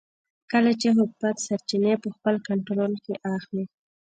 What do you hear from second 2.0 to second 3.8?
په خپل کنټرول کې اخلي.